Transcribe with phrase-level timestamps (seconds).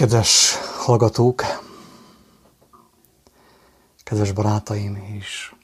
[0.00, 1.42] Kedves hallgatók,
[4.02, 5.54] kedves barátaim és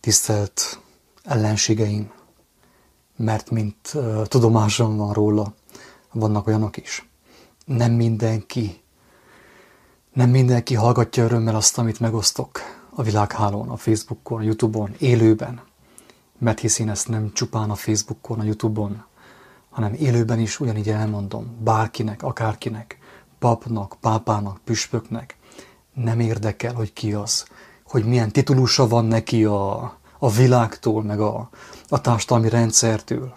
[0.00, 0.80] tisztelt
[1.22, 2.12] ellenségeim,
[3.16, 5.54] mert mint uh, tudomásom van róla,
[6.12, 7.08] vannak olyanok is.
[7.64, 8.82] Nem mindenki,
[10.12, 12.60] nem mindenki hallgatja örömmel azt, amit megosztok
[12.90, 15.60] a világhálón, a Facebookon, a Youtube-on, élőben,
[16.38, 19.04] mert hisz én ezt nem csupán a Facebookon, a Youtube-on,
[19.70, 22.98] hanem élőben is ugyanígy elmondom, bárkinek, akárkinek,
[23.38, 25.36] papnak, pápának, püspöknek,
[25.94, 27.46] nem érdekel, hogy ki az,
[27.84, 29.82] hogy milyen titulusa van neki a,
[30.18, 31.48] a világtól, meg a,
[31.88, 33.32] a társadalmi rendszertől.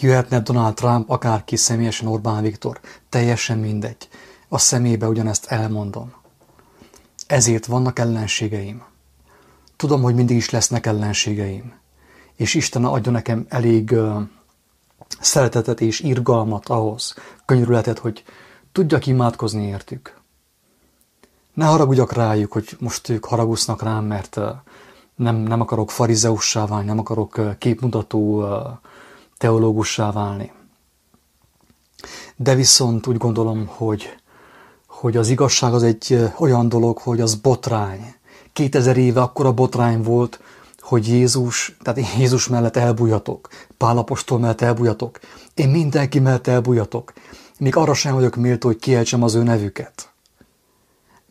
[0.00, 4.08] Jöhetne Donald Trump, akárki személyesen Orbán Viktor, teljesen mindegy.
[4.48, 6.12] A szemébe ugyanezt elmondom.
[7.26, 8.82] Ezért vannak ellenségeim.
[9.76, 11.74] Tudom, hogy mindig is lesznek ellenségeim.
[12.36, 14.22] És Isten adja nekem elég uh,
[15.20, 18.24] szeretetet és irgalmat ahhoz, könyörületet, hogy
[18.74, 20.20] tudjak imádkozni értük.
[21.52, 24.40] Ne haragudjak rájuk, hogy most ők haragusznak rám, mert
[25.14, 28.46] nem, nem akarok farizeussá válni, nem akarok képmutató
[29.38, 30.52] teológussá válni.
[32.36, 34.16] De viszont úgy gondolom, hogy,
[34.86, 38.14] hogy az igazság az egy olyan dolog, hogy az botrány.
[38.52, 40.40] 2000 éve akkora botrány volt,
[40.80, 45.18] hogy Jézus, tehát Jézus mellett elbújhatok, Pálapostól mellett elbújhatok,
[45.54, 47.12] én mindenki mellett elbújhatok,
[47.64, 50.08] még arra sem vagyok méltó, hogy kiejtsem az ő nevüket.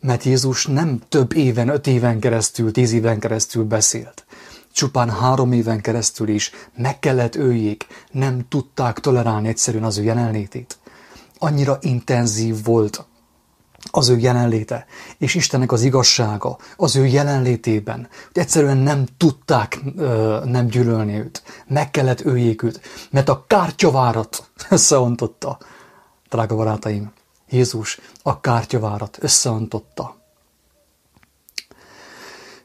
[0.00, 4.24] Mert Jézus nem több éven, öt éven keresztül, tíz éven keresztül beszélt.
[4.72, 10.78] Csupán három éven keresztül is meg kellett öljék, nem tudták tolerálni egyszerűen az ő jelenlétét.
[11.38, 13.04] Annyira intenzív volt
[13.90, 14.86] az ő jelenléte,
[15.18, 21.42] és Istennek az igazsága az ő jelenlétében, hogy egyszerűen nem tudták ö, nem gyűlölni őt.
[21.66, 25.58] Meg kellett öljék őt, mert a kártyavárat összeontotta
[26.34, 27.12] drága barátaim,
[27.48, 30.16] Jézus a kártyavárat összeontotta.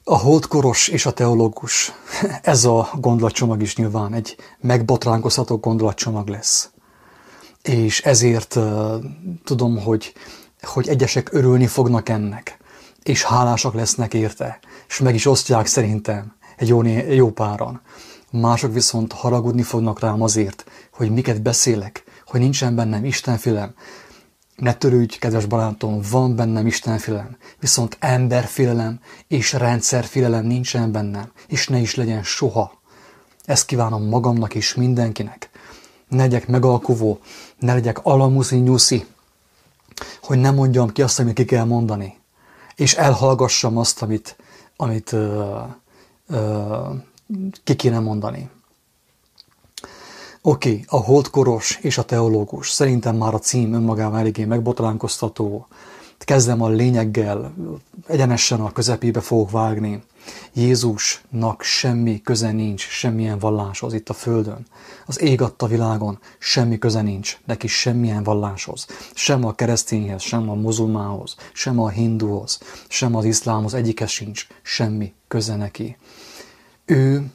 [0.03, 1.92] A holdkoros és a teológus,
[2.42, 6.70] ez a gondolatcsomag is nyilván egy megbotránkozható gondolatcsomag lesz.
[7.61, 9.04] És ezért uh,
[9.44, 10.14] tudom, hogy,
[10.61, 12.58] hogy egyesek örülni fognak ennek,
[13.04, 17.82] és hálásak lesznek érte, és meg is osztják szerintem egy jó, jó páran.
[18.32, 23.73] Mások viszont haragudni fognak rám azért, hogy miket beszélek, hogy nincsen bennem Istenfélem.
[24.56, 31.78] Ne törődj, kedves barátom, van bennem Istenfélem, viszont emberfélelem és rendszerfélelem nincsen bennem, és ne
[31.78, 32.72] is legyen soha.
[33.45, 35.50] Ezt kívánom magamnak és mindenkinek.
[36.08, 37.20] Ne legyek megalkuvó,
[37.60, 39.06] ne legyek alamuszi nyuszi,
[40.22, 42.18] hogy ne mondjam ki azt, amit ki kell mondani,
[42.76, 44.36] és elhallgassam azt, amit,
[44.76, 45.64] amit uh,
[46.30, 46.95] uh,
[47.64, 48.50] ki kéne mondani.
[50.42, 52.70] Oké, okay, a holdkoros és a teológus.
[52.70, 55.67] Szerintem már a cím önmagában eléggé megbotránkoztató.
[56.17, 57.54] Kezdem a lényeggel,
[58.08, 60.04] egyenesen a közepébe fogok vágni.
[60.54, 64.66] Jézusnak semmi köze nincs semmilyen valláshoz itt a Földön.
[65.05, 68.86] Az ég adta világon semmi köze nincs neki semmilyen valláshoz.
[69.14, 75.14] Sem a keresztényhez, sem a muzulmához, sem a hinduhoz, sem az iszlámhoz egyikhez sincs semmi
[75.27, 75.98] köze neki.
[76.86, 77.32] Ő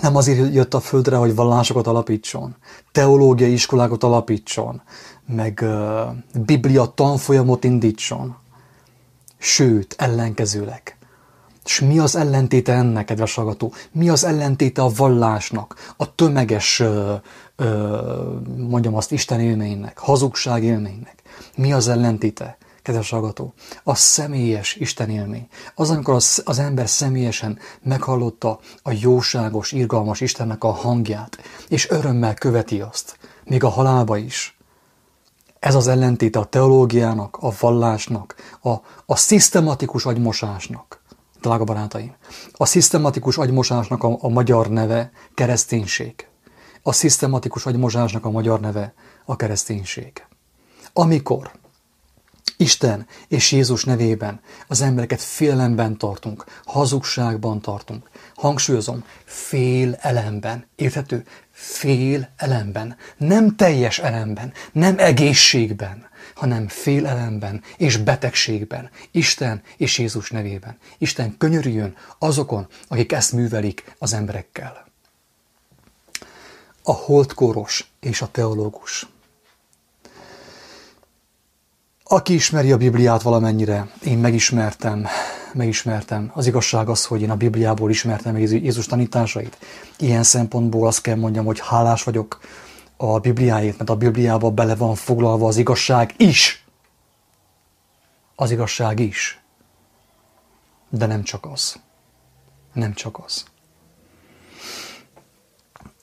[0.00, 2.56] nem azért jött a földre, hogy vallásokat alapítson,
[2.92, 4.82] teológiai iskolákat alapítson,
[5.26, 8.36] meg uh, biblia tanfolyamot indítson.
[9.38, 10.96] Sőt, ellenkezőleg.
[11.64, 13.72] És mi az ellentéte ennek, kedves hallgató?
[13.92, 17.12] Mi az ellentéte a vallásnak, a tömeges, uh,
[17.58, 17.66] uh,
[18.56, 21.22] mondjam azt, Isten élménynek, hazugság élménynek?
[21.56, 22.56] Mi az ellentéte?
[22.84, 25.48] Kedves hallgató, a személyes Isten élmény.
[25.74, 32.34] Az, amikor az, az ember személyesen meghallotta a jóságos, irgalmas Istennek a hangját, és örömmel
[32.34, 34.58] követi azt, még a halálba is.
[35.58, 38.70] Ez az ellentéte a teológiának, a vallásnak, a,
[39.06, 41.02] a szisztematikus agymosásnak.
[41.40, 42.14] Drága barátaim,
[42.52, 46.28] a szisztematikus agymosásnak a, a magyar neve kereszténység.
[46.82, 50.26] A szisztematikus agymosásnak a magyar neve a kereszténység.
[50.92, 51.50] Amikor
[52.56, 58.08] Isten és Jézus nevében az embereket félelemben tartunk, hazugságban tartunk.
[58.34, 60.66] Hangsúlyozom, fél elemben.
[60.76, 61.24] Érthető?
[61.50, 62.96] Fél elemben.
[63.16, 68.90] Nem teljes elemben, nem egészségben, hanem fél elemben és betegségben.
[69.10, 70.78] Isten és Jézus nevében.
[70.98, 74.86] Isten könyörüljön azokon, akik ezt művelik az emberekkel.
[76.82, 79.06] A holdkóros és a teológus.
[82.06, 85.06] Aki ismeri a Bibliát valamennyire, én megismertem,
[85.52, 86.30] megismertem.
[86.34, 89.58] Az igazság az, hogy én a Bibliából ismertem Jézus tanításait.
[89.98, 92.40] Ilyen szempontból azt kell mondjam, hogy hálás vagyok
[92.96, 96.64] a Bibliáért, mert a Bibliában bele van foglalva az igazság is.
[98.34, 99.42] Az igazság is.
[100.88, 101.76] De nem csak az.
[102.72, 103.44] Nem csak az.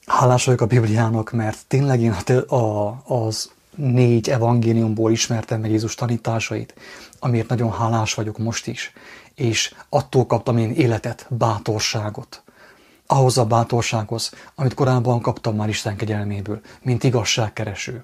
[0.05, 2.11] Hálás vagyok a Bibliának, mert tényleg én
[2.47, 6.73] a, az négy evangéliumból ismertem meg Jézus tanításait,
[7.19, 8.93] amiért nagyon hálás vagyok most is,
[9.35, 12.43] és attól kaptam én életet, bátorságot.
[13.05, 18.03] Ahhoz a bátorsághoz, amit korábban kaptam már Isten kegyelméből, mint igazságkereső.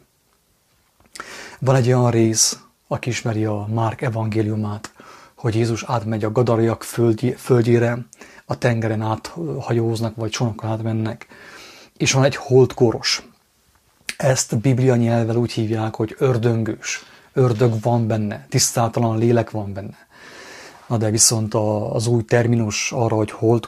[1.60, 4.92] Van egy olyan rész, aki ismeri a Márk evangéliumát,
[5.36, 6.84] hogy Jézus átmegy a gadariak
[7.38, 7.98] földjére,
[8.46, 11.28] a tengeren áthajóznak, vagy csónakon átmennek,
[11.98, 13.28] és van egy holdkoros.
[14.18, 17.04] Ezt Biblia nyelvvel úgy hívják, hogy ördöngős.
[17.34, 20.08] Ördög van benne, tisztátalan lélek van benne.
[20.88, 21.54] Na de viszont
[21.94, 23.68] az új terminus arra, hogy hold,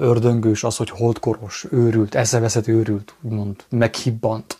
[0.00, 4.56] ördöngős, az, hogy holdkoros, őrült, eszeveszett őrült, úgymond meghibbant,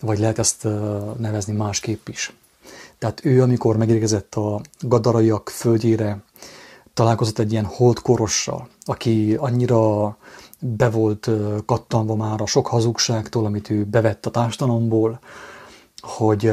[0.00, 0.66] vagy lehet ezt
[1.18, 2.32] nevezni másképp is.
[2.98, 6.18] Tehát ő, amikor megérkezett a gadaraiak földjére,
[6.94, 10.16] találkozott egy ilyen holdkorossal, aki annyira
[10.64, 11.30] be volt
[11.66, 15.18] kattanva már a sok hazugságtól, amit ő bevett a társadalomból,
[16.00, 16.52] hogy,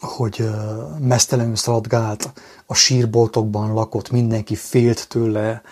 [0.00, 0.48] hogy
[1.00, 2.32] mesztelenül szaladgált,
[2.66, 5.62] a sírboltokban lakott, mindenki félt tőle,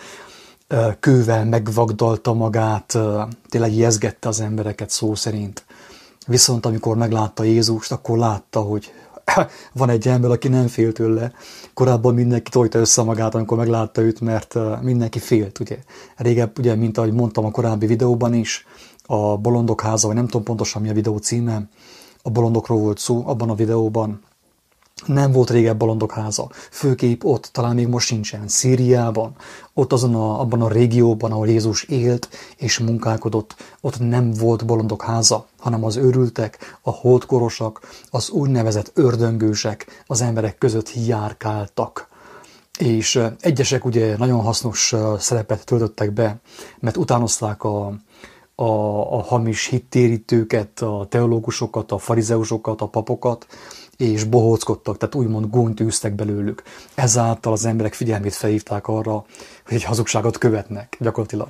[0.99, 2.97] kővel megvagdalta magát,
[3.49, 5.65] tényleg jezgette az embereket szó szerint.
[6.27, 8.93] Viszont amikor meglátta Jézust, akkor látta, hogy
[9.73, 11.31] van egy ember, aki nem fél tőle.
[11.73, 15.77] Korábban mindenki tojta össze magát, amikor meglátta őt, mert mindenki félt, ugye.
[16.15, 18.65] Régebb, ugye, mint ahogy mondtam a korábbi videóban is,
[19.05, 21.67] a Bolondok háza, vagy nem tudom pontosan mi a videó címe,
[22.21, 24.21] a bolondokról volt szó abban a videóban,
[25.05, 26.49] nem volt régebb bolondok háza.
[26.71, 29.35] Főképp ott, talán még most sincsen, Szíriában,
[29.73, 35.03] ott azon a, abban a régióban, ahol Jézus élt és munkálkodott, ott nem volt bolondok
[35.03, 37.79] háza, hanem az őrültek, a holdkorosak,
[38.09, 42.07] az úgynevezett ördöngősek az emberek között járkáltak.
[42.79, 46.39] És egyesek ugye nagyon hasznos szerepet töltöttek be,
[46.79, 47.93] mert utánozták a,
[48.55, 48.63] a,
[49.17, 53.47] a hamis hittérítőket, a teológusokat, a farizeusokat, a papokat,
[53.97, 56.63] és bohóckodtak, tehát úgymond gónyt űztek belőlük.
[56.95, 59.25] Ezáltal az emberek figyelmét felhívták arra,
[59.65, 61.49] hogy egy hazugságot követnek gyakorlatilag.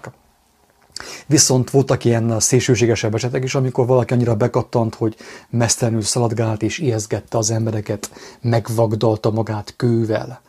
[1.25, 5.15] Viszont voltak ilyen szélsőségesebb esetek is, amikor valaki annyira bekattant, hogy
[5.49, 8.11] mesztelenül szaladgált és ijeszgette az embereket,
[8.41, 10.41] megvagdalta magát kővel.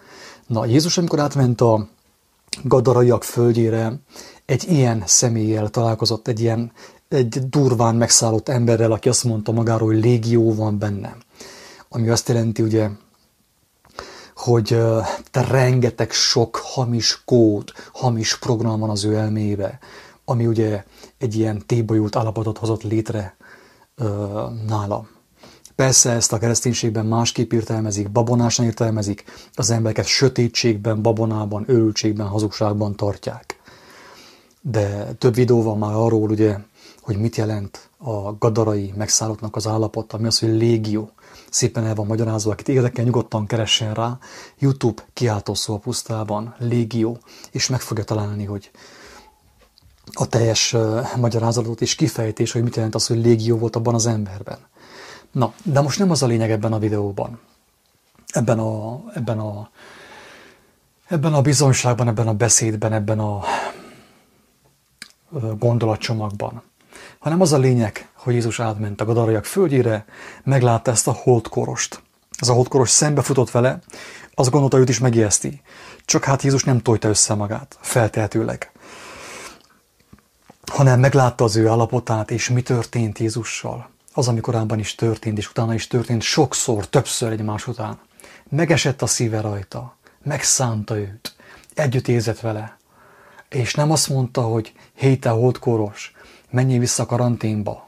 [0.46, 1.88] Na, Jézus, amikor átment a
[2.62, 3.92] gadaraiak földjére,
[4.46, 6.72] egy ilyen személlyel találkozott, egy ilyen
[7.08, 11.16] egy durván megszállott emberrel, aki azt mondta magáról, hogy légió van bennem
[11.94, 12.88] ami azt jelenti ugye,
[14.36, 14.78] hogy
[15.30, 19.78] te rengeteg sok hamis kód, hamis program van az ő elmébe,
[20.24, 20.84] ami ugye
[21.18, 23.36] egy ilyen tébolyult állapotot hozott létre
[23.96, 24.06] ö,
[24.66, 25.06] nála.
[25.74, 29.24] Persze ezt a kereszténységben másképp értelmezik, babonásan értelmezik,
[29.54, 33.60] az embereket sötétségben, babonában, őrültségben, hazugságban tartják.
[34.60, 36.56] De több videó van már arról, ugye,
[37.00, 41.10] hogy mit jelent a gadarai megszállottnak az állapot, ami az, hogy légió
[41.50, 44.18] szépen el van magyarázva, akit érdekel, nyugodtan keressen rá.
[44.58, 47.18] YouTube kiáltó szó a pusztában, légió,
[47.50, 48.70] és meg fogja találni, hogy
[50.12, 50.76] a teljes
[51.16, 54.58] magyarázatot és kifejtés, hogy mit jelent az, hogy légió volt abban az emberben.
[55.32, 57.40] Na, de most nem az a lényeg ebben a videóban.
[58.26, 59.70] Ebben a, ebben a,
[61.06, 63.40] ebben a bizonyságban, ebben a beszédben, ebben a
[65.58, 66.62] gondolatcsomagban
[67.24, 70.04] hanem az a lényeg, hogy Jézus átment a gadaraiak földjére,
[70.44, 72.02] meglátta ezt a holdkorost.
[72.38, 73.78] Ez a holdkoros szembefutott vele,
[74.34, 75.62] az gondolta, őt is megijeszti.
[76.04, 78.70] Csak hát Jézus nem tojta össze magát, feltehetőleg.
[80.72, 83.90] Hanem meglátta az ő állapotát, és mi történt Jézussal.
[84.12, 87.98] Az, ami korábban is történt, és utána is történt sokszor, többször egymás után.
[88.48, 91.34] Megesett a szíve rajta, megszánta őt,
[91.74, 92.76] együtt érzett vele.
[93.48, 96.12] És nem azt mondta, hogy hé, te holdkoros,
[96.50, 97.83] menjél vissza karanténba,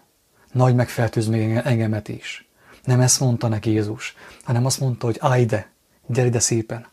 [0.57, 2.49] nagy megfertőz még engemet is.
[2.85, 5.71] Nem ezt mondta neki Jézus, hanem azt mondta, hogy állj ide,
[6.07, 6.87] gyere ide szépen.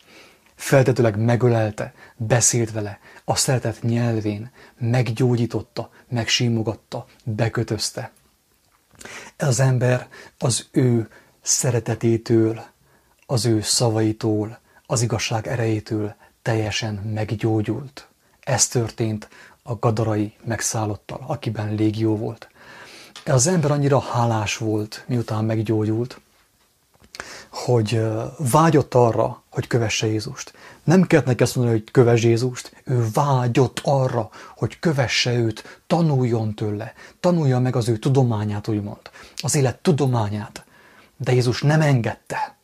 [0.56, 8.12] Feltetőleg megölelte, beszélt vele, a szeretett nyelvén, meggyógyította, megsímogatta, bekötözte.
[9.38, 11.10] Az ember az ő
[11.42, 12.64] szeretetétől,
[13.26, 18.08] az ő szavaitól, az igazság erejétől teljesen meggyógyult.
[18.40, 19.30] Ez történt
[19.64, 22.52] a gadarai megszállottal, akiben légió volt.
[23.26, 26.22] Az ember annyira hálás volt, miután meggyógyult,
[27.50, 28.02] hogy
[28.52, 30.54] vágyott arra, hogy kövesse Jézust.
[30.84, 36.54] Nem kellett neki azt mondani, hogy kövess Jézust, ő vágyott arra, hogy kövesse őt, tanuljon
[36.54, 39.00] tőle, tanulja meg az ő tudományát, úgymond,
[39.36, 40.66] az élet tudományát.
[41.18, 42.56] De Jézus nem engedte.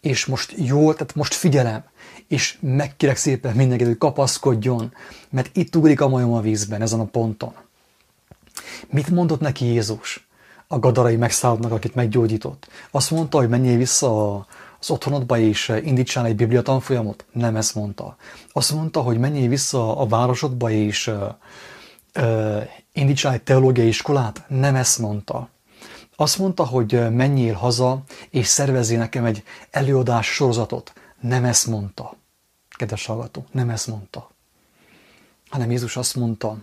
[0.00, 1.84] És most jól, tehát most figyelem,
[2.28, 4.94] és megkérek szépen mindenkit, hogy kapaszkodjon,
[5.30, 7.54] mert itt ugrik a majom a vízben, ezen a ponton.
[8.90, 10.28] Mit mondott neki Jézus
[10.68, 12.68] a gadarai megszállódnak, akit meggyógyított?
[12.90, 14.36] Azt mondta, hogy menjél vissza
[14.80, 17.24] az otthonodba és indítsál egy bibliatanfolyamot?
[17.32, 18.16] Nem ezt mondta.
[18.52, 21.06] Azt mondta, hogy menjél vissza a városodba és
[22.16, 24.44] uh, indítsál egy teológiai iskolát?
[24.48, 25.48] Nem ezt mondta.
[26.16, 30.92] Azt mondta, hogy menjél haza, és szervezzél nekem egy előadás sorozatot.
[31.20, 32.16] Nem ezt mondta.
[32.76, 34.30] Kedves hallgató, nem ezt mondta.
[35.48, 36.56] Hanem Jézus azt mondta,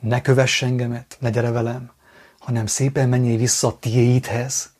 [0.00, 1.92] ne kövess engemet, ne gyere velem,
[2.38, 4.72] hanem szépen menjél vissza a tiédhez,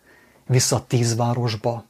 [0.47, 1.85] vissza a tízvárosba,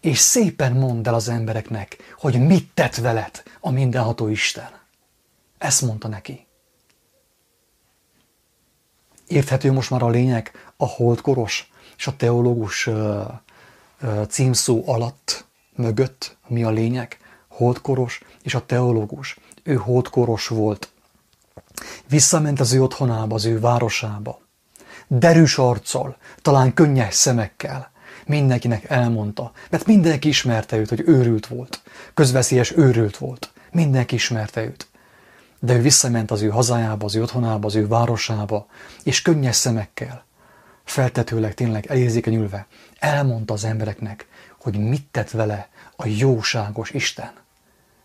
[0.00, 4.70] és szépen mondd el az embereknek, hogy mit tett veled a mindenható Isten.
[5.58, 6.46] Ezt mondta neki.
[9.26, 12.88] Érthető most már a lényeg a holdkoros és a teológus
[14.28, 15.44] címszó alatt,
[15.76, 17.18] mögött mi a lényeg?
[17.48, 19.38] Holdkoros és a teológus.
[19.62, 20.90] Ő holdkoros volt.
[22.08, 24.40] Visszament az ő otthonába, az ő városába.
[25.06, 27.90] Derűs arccal, talán könnyes szemekkel.
[28.26, 31.82] Mindenkinek elmondta, mert mindenki ismerte őt, hogy őrült volt.
[32.14, 33.50] Közveszélyes őrült volt.
[33.72, 34.88] Mindenki ismerte őt.
[35.58, 38.66] De ő visszament az ő hazájába, az ő otthonába, az ő városába,
[39.02, 40.24] és könnyes szemekkel,
[40.84, 42.66] feltetőleg tényleg elérzékenyülve,
[42.98, 44.26] elmondta az embereknek,
[44.60, 47.32] hogy mit tett vele a jóságos Isten,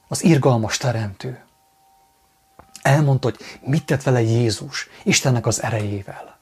[0.07, 1.44] az irgalmas teremtő.
[2.85, 6.37] Elmondta, hogy mit tett vele Jézus, Istennek az erejével.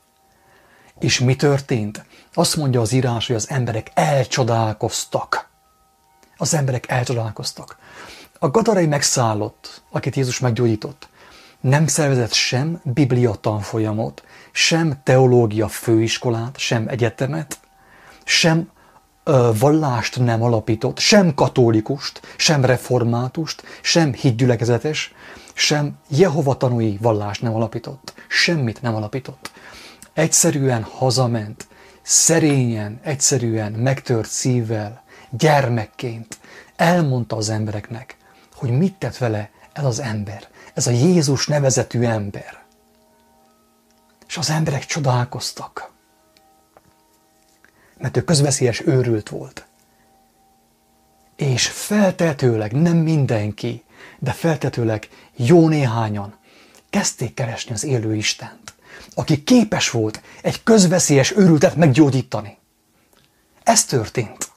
[1.00, 2.05] És mi történt?
[2.33, 5.50] Azt mondja az írás, hogy az emberek elcsodálkoztak.
[6.38, 7.77] Az emberek elcsodálkoztak.
[8.39, 11.07] A gadarai megszállott, akit Jézus meggyógyított,
[11.62, 17.59] nem szervezett sem biblia tanfolyamot, sem teológia főiskolát, sem egyetemet,
[18.23, 18.69] sem
[19.23, 25.13] ö, vallást nem alapított, sem katólikust, sem reformátust, sem hídgyülekezetes,
[25.53, 28.13] sem Jehova tanúi vallást nem alapított.
[28.27, 29.51] Semmit nem alapított.
[30.13, 31.67] Egyszerűen hazament,
[32.01, 36.38] szerényen, egyszerűen, megtört szívvel, gyermekként
[36.75, 38.17] elmondta az embereknek,
[38.55, 42.63] hogy mit tett vele ez az ember, ez a Jézus nevezetű ember.
[44.27, 45.91] És az emberek csodálkoztak,
[47.98, 49.65] mert ő közveszélyes őrült volt.
[51.36, 53.83] És feltetőleg nem mindenki,
[54.19, 56.38] de feltetőleg jó néhányan
[56.90, 58.74] kezdték keresni az élő Istent,
[59.13, 62.58] aki képes volt egy közveszélyes őrültet meggyógyítani.
[63.63, 64.52] Ez történt.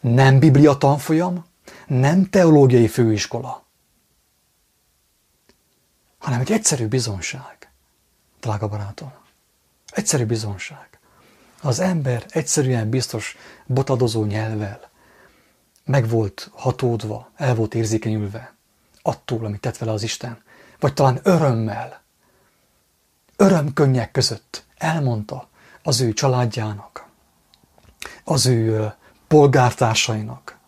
[0.00, 1.44] Nem biblia tanfolyam,
[1.86, 3.64] nem teológiai főiskola,
[6.18, 7.70] hanem egy egyszerű bizonság,
[8.40, 9.12] drága barátom.
[9.86, 10.98] Egyszerű bizonság.
[11.60, 14.90] Az ember egyszerűen biztos botadozó nyelvvel
[15.84, 18.54] meg volt hatódva, el volt érzékenyülve
[19.02, 20.42] attól, amit tett vele az Isten.
[20.80, 22.02] Vagy talán örömmel,
[23.36, 25.48] örömkönnyek között elmondta
[25.82, 27.06] az ő családjának,
[28.24, 28.94] az ő
[29.28, 30.58] polgártársainak,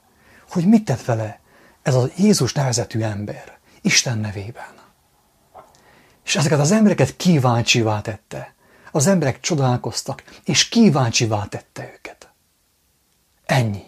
[0.51, 1.41] hogy mit tett vele
[1.83, 4.73] ez a Jézus nevezetű ember, Isten nevében.
[6.25, 8.55] És ezeket az embereket kíváncsivá tette.
[8.93, 12.33] Az emberek csodálkoztak, és kíváncsivá tette őket.
[13.45, 13.85] Ennyi.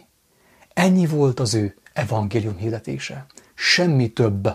[0.74, 3.26] Ennyi volt az ő evangélium hirdetése.
[3.58, 4.54] Semmi több.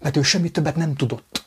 [0.00, 1.44] Mert ő semmi többet nem tudott.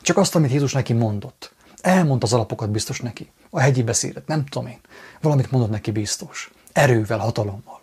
[0.00, 1.52] Csak azt, amit Jézus neki mondott.
[1.80, 3.30] Elmondta az alapokat biztos neki.
[3.50, 4.80] A hegyi beszédet, nem tudom én.
[5.20, 6.50] Valamit mondott neki biztos.
[6.72, 7.80] Erővel, hatalommal.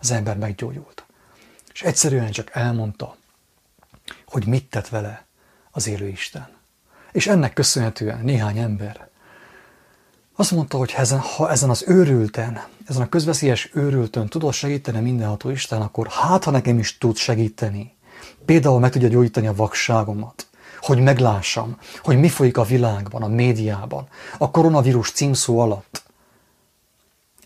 [0.00, 1.04] Az ember meggyógyult.
[1.72, 3.16] És egyszerűen csak elmondta,
[4.26, 5.26] hogy mit tett vele
[5.70, 6.48] az élő Isten.
[7.12, 9.08] És ennek köszönhetően néhány ember
[10.42, 15.50] azt mondta, hogy ezen, ha ezen az őrülten, ezen a közveszélyes őrültön tudod segíteni mindenható
[15.50, 17.94] Isten, akkor hát, ha nekem is tud segíteni.
[18.44, 20.46] Például meg tudja gyógyítani a vakságomat,
[20.80, 24.08] hogy meglássam, hogy mi folyik a világban, a médiában,
[24.38, 26.02] a koronavírus címszó alatt.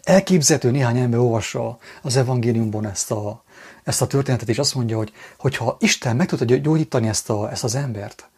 [0.03, 3.43] Elképzelhető néhány ember olvassa az evangéliumban ezt a,
[3.85, 7.65] ezt a történetet, és azt mondja, hogy hogyha Isten meg tudta gyógyítani ezt, a, ezt
[7.65, 8.29] az embert,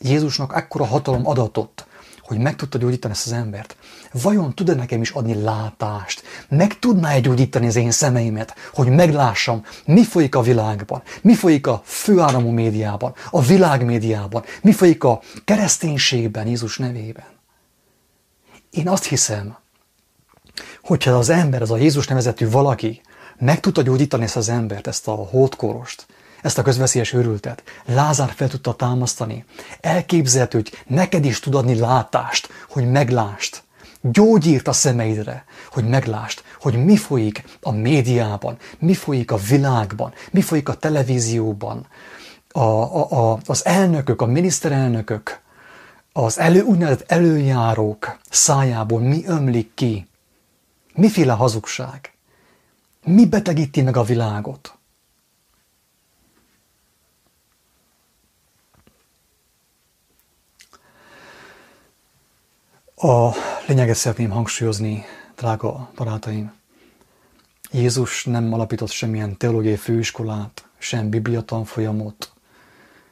[0.00, 1.86] Jézusnak akkora hatalom adatot,
[2.26, 3.76] hogy meg tudta gyógyítani ezt az embert.
[4.12, 6.22] Vajon tud-e nekem is adni látást?
[6.48, 11.82] Meg tudná-e gyógyítani az én szemeimet, hogy meglássam, mi folyik a világban, mi folyik a
[11.84, 17.26] főáramú médiában, a világ médiában, mi folyik a kereszténységben, Jézus nevében?
[18.70, 19.56] Én azt hiszem,
[20.82, 23.00] hogyha az ember, az a Jézus nevezetű valaki
[23.38, 26.06] meg tudta gyógyítani ezt az embert, ezt a hódkorost,
[26.44, 27.62] ezt a közveszélyes őrültet.
[27.84, 29.44] Lázár fel tudta támasztani.
[29.80, 33.62] Elképzelhető, hogy neked is tud adni látást, hogy meglást.
[34.00, 40.40] Gyógyírt a szemeidre, hogy meglást, hogy mi folyik a médiában, mi folyik a világban, mi
[40.40, 41.86] folyik a televízióban.
[42.50, 45.40] A, a, a, az elnökök, a miniszterelnökök,
[46.12, 50.06] az elő, úgynevezett előjárók szájából mi ömlik ki.
[50.94, 52.12] Miféle hazugság?
[53.04, 54.78] Mi betegíti meg a világot?
[62.96, 63.30] A
[63.66, 65.04] lényeget szeretném hangsúlyozni,
[65.36, 66.52] drága barátaim.
[67.72, 72.32] Jézus nem alapított semmilyen teológiai főiskolát, sem bibliatanfolyamot,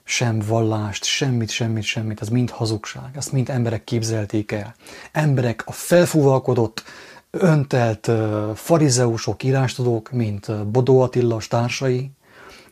[0.05, 2.21] sem vallást, semmit, semmit, semmit.
[2.21, 3.17] Ez mind hazugság.
[3.17, 4.75] Ezt mind emberek képzelték el.
[5.13, 6.83] Emberek a felfúvalkodott,
[7.31, 8.11] öntelt
[8.55, 12.11] farizeusok, írástudók, mint Bodó Attila társai,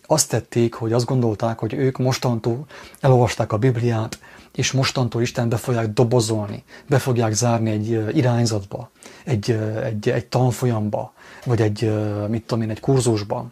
[0.07, 2.67] azt tették, hogy azt gondolták, hogy ők mostantól
[3.01, 4.19] elolvasták a Bibliát,
[4.55, 8.91] és mostantól Isten be fogják dobozolni, be fogják zárni egy irányzatba,
[9.25, 9.51] egy,
[9.85, 11.13] egy, egy tanfolyamba,
[11.45, 11.93] vagy egy,
[12.29, 13.47] mit tudom én, egy kurzusba.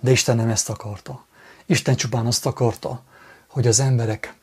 [0.00, 1.24] De Isten nem ezt akarta.
[1.66, 3.02] Isten csupán azt akarta,
[3.48, 4.34] hogy az emberek,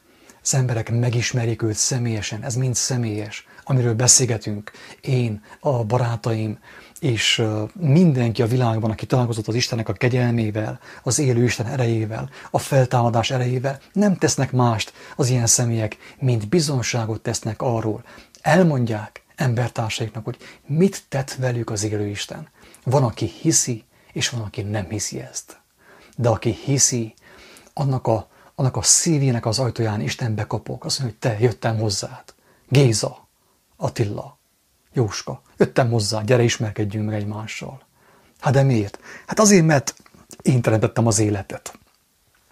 [0.41, 4.71] az emberek megismerjék őt személyesen, ez mind személyes, amiről beszélgetünk,
[5.01, 6.59] én, a barátaim,
[7.00, 12.60] és mindenki a világban, aki találkozott az Istennek a kegyelmével, az élő Isten erejével, a
[12.60, 18.03] feltámadás erejével, nem tesznek mást az ilyen személyek, mint bizonságot tesznek arról.
[18.41, 22.48] Elmondják embertársaiknak, hogy mit tett velük az élő Isten.
[22.84, 25.62] Van, aki hiszi, és van, aki nem hiszi ezt.
[26.15, 27.13] De aki hiszi,
[27.74, 32.24] annak a, annak a szívének az ajtóján Isten bekapok, azt mondja, hogy te jöttem hozzád.
[32.68, 33.27] Géza,
[33.77, 34.38] Attila,
[34.93, 37.81] Jóska, jöttem hozzá, gyere ismerkedjünk meg egymással.
[38.39, 39.00] Hát de miért?
[39.27, 39.96] Hát azért, mert
[40.41, 41.79] én teremtettem az életet.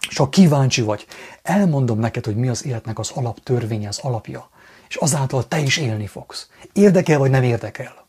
[0.09, 1.05] És ha kíváncsi vagy,
[1.41, 4.49] elmondom neked, hogy mi az életnek az alaptörvénye, az alapja.
[4.89, 6.49] És azáltal te is élni fogsz.
[6.73, 8.05] Érdekel vagy nem érdekel?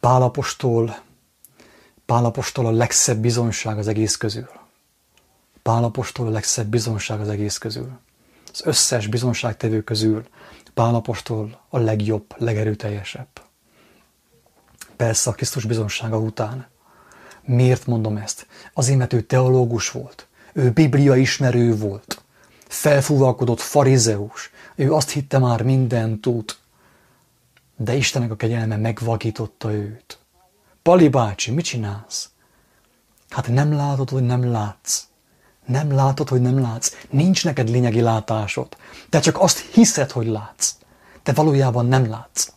[0.00, 0.98] Pálapostól,
[2.06, 4.50] Pálapostól a legszebb bizonyság az egész közül.
[5.62, 7.98] Pálapostól a legszebb bizonyság az egész közül.
[8.54, 10.26] Az összes bizonyságtevő közül
[10.74, 13.28] Pálapostól a legjobb, legerőteljesebb.
[14.96, 16.66] Persze a Krisztus bizonysága után.
[17.42, 18.46] Miért mondom ezt?
[18.74, 20.26] Azért, mert ő teológus volt.
[20.52, 22.22] Ő biblia ismerő volt.
[22.68, 24.50] Felfúvalkodott farizeus.
[24.74, 26.56] Ő azt hitte már mindent tud.
[27.76, 30.18] De Istenek a kegyelme megvakította őt.
[30.82, 32.30] Pali bácsi, mit csinálsz?
[33.28, 35.06] Hát nem látod, hogy nem látsz.
[35.66, 36.92] Nem látod, hogy nem látsz.
[37.10, 38.76] Nincs neked lényegi látásod.
[39.10, 40.74] Te csak azt hiszed, hogy látsz.
[41.22, 42.52] Te valójában nem látsz.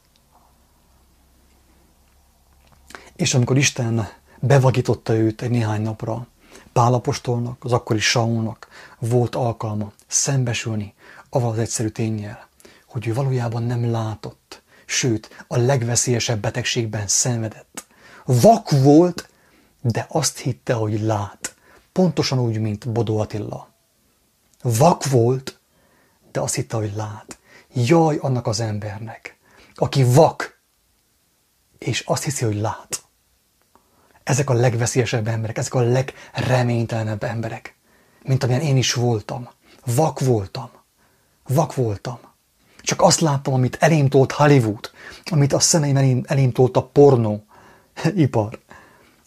[3.16, 4.08] És amikor Isten
[4.40, 6.28] bevagította őt egy néhány napra,
[6.74, 8.68] Pálapostolnak, az akkori Saulnak
[9.00, 10.94] volt alkalma szembesülni
[11.30, 12.48] avval az egyszerű tényjel,
[12.86, 17.86] hogy ő valójában nem látott, sőt, a legveszélyesebb betegségben szenvedett.
[18.26, 19.30] Vak volt,
[19.82, 21.56] de azt hitte, hogy lát.
[21.98, 23.70] Pontosan úgy, mint Bodó Attila.
[24.62, 25.60] Vak volt,
[26.32, 27.38] de azt hitte, hogy lát.
[27.74, 29.38] Jaj annak az embernek,
[29.76, 30.62] aki vak,
[31.78, 33.04] és azt hiszi, hogy lát.
[34.24, 37.78] Ezek a legveszélyesebb emberek, ezek a legreménytelenebb emberek,
[38.24, 39.50] mint amilyen én is voltam.
[39.86, 40.70] Vak voltam.
[41.48, 42.20] Vak voltam.
[42.82, 44.92] Csak azt láttam, amit elém tolt Hollywood,
[45.26, 47.46] amit a szemeim elém, elém tolt a pornó
[48.16, 48.60] ipar,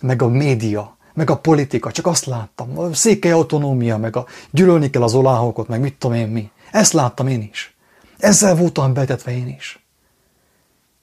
[0.01, 2.79] meg a média, meg a politika, csak azt láttam.
[2.79, 6.51] A székely autonómia, meg a gyűlölni kell az oláhokot, meg mit tudom én mi.
[6.71, 7.77] Ezt láttam én is.
[8.19, 9.85] Ezzel voltam betetve én is.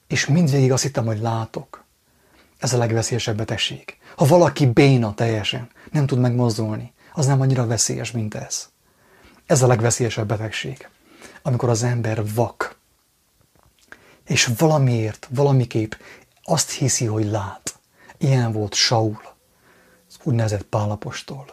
[0.06, 1.84] És mindvégig azt hittem, hogy látok.
[2.58, 3.96] Ez a legveszélyesebb betegség.
[4.16, 8.68] Ha valaki béna teljesen, nem tud megmozdulni, az nem annyira veszélyes, mint ez.
[9.46, 10.88] Ez a legveszélyesebb betegség.
[11.42, 12.76] Amikor az ember vak,
[14.26, 15.92] és valamiért, valamiképp
[16.42, 17.78] azt hiszi, hogy lát.
[18.16, 19.27] Ilyen volt Saul,
[20.28, 21.46] úgynevezett Pálapostól.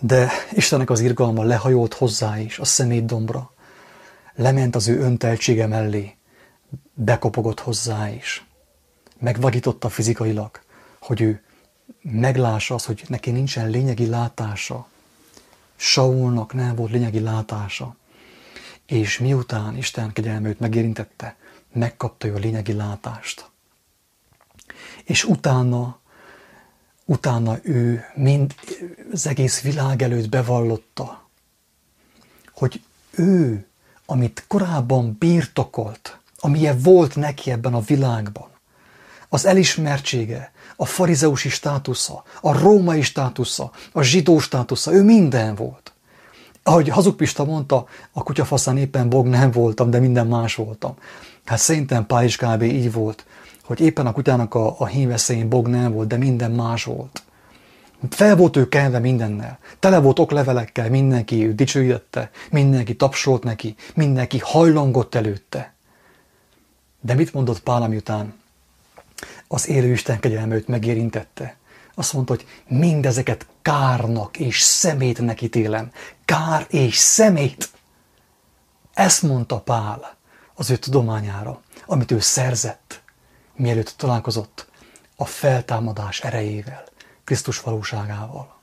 [0.00, 3.52] De Istennek az irgalma lehajolt hozzá is a szemétdombra,
[4.34, 6.16] lement az ő önteltsége mellé,
[6.94, 8.44] bekopogott hozzá is.
[9.18, 10.60] Megvagította fizikailag,
[11.00, 11.42] hogy ő
[12.02, 14.86] meglássa azt, hogy neki nincsen lényegi látása.
[15.76, 17.96] Saulnak nem volt lényegi látása.
[18.86, 21.36] És miután Isten kegyelme őt megérintette,
[21.72, 23.50] megkapta ő a lényegi látást.
[25.04, 25.98] És utána,
[27.10, 28.54] utána ő mind
[29.12, 31.28] az egész világ előtt bevallotta,
[32.54, 33.66] hogy ő,
[34.06, 38.48] amit korábban birtokolt, amilyen volt neki ebben a világban,
[39.28, 45.92] az elismertsége, a farizeusi státusza, a római státusza, a zsidó státusza, ő minden volt.
[46.62, 50.94] Ahogy Hazugpista mondta, a kutyafaszán éppen bog nem voltam, de minden más voltam.
[51.44, 52.62] Hát szerintem Pál is kb.
[52.62, 53.24] így volt,
[53.70, 57.22] hogy éppen a kutyának a, a hímveszélyén bog nem volt, de minden más volt.
[58.08, 59.58] Fel volt ő kelve mindennel.
[59.78, 65.74] Tele volt oklevelekkel, mindenki ő dicsőítette, mindenki tapsolt neki, mindenki hajlongott előtte.
[67.00, 68.34] De mit mondott Pál, miután
[69.48, 71.56] az élő Isten kegyelme megérintette?
[71.94, 75.90] Azt mondta, hogy mindezeket kárnak és szemétnek ítélem.
[76.24, 77.70] Kár és szemét.
[78.94, 80.16] Ezt mondta Pál
[80.54, 82.99] az ő tudományára, amit ő szerzett,
[83.60, 84.66] mielőtt találkozott
[85.16, 86.84] a feltámadás erejével,
[87.24, 88.58] Krisztus valóságával.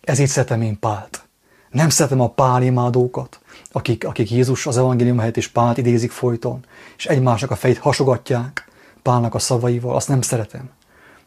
[0.00, 1.24] Ez így szeretem én Pált.
[1.70, 3.40] Nem szeretem a Pál imádókat,
[3.72, 6.64] akik, akik Jézus az evangélium helyett is Pált idézik folyton,
[6.96, 8.70] és egymásnak a fejét hasogatják
[9.02, 10.70] Pálnak a szavaival, azt nem szeretem.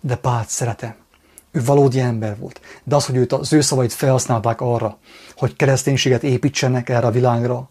[0.02, 0.95] De Pált szeretem.
[1.52, 2.62] Ő valódi ember volt.
[2.84, 4.98] De az, hogy őt, az ő szavait felhasználták arra,
[5.36, 7.69] hogy kereszténységet építsenek erre a világra,